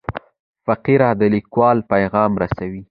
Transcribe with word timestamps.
فقره 0.65 1.09
د 1.19 1.21
لیکوال 1.35 1.77
پیغام 1.91 2.31
رسوي. 2.41 2.79